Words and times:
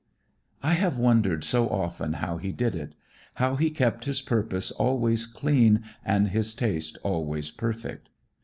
I 0.63 0.73
have 0.73 0.97
wondered 0.97 1.43
so 1.43 1.69
often 1.69 2.13
how 2.13 2.37
he 2.37 2.51
did 2.51 2.73
it. 2.73 2.95
How 3.35 3.55
he 3.55 3.69
kept 3.69 4.05
his 4.05 4.19
purpose 4.19 4.71
always 4.71 5.27
clean 5.27 5.83
and 6.03 6.29
his 6.29 6.55
taste 6.55 6.97
always 7.03 7.51
perfect. 7.51 8.09